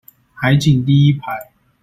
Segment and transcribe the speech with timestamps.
[0.33, 1.51] 海景第一排